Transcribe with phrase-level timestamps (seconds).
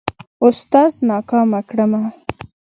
[0.45, 2.03] اوستاذ ناکامه کړمه.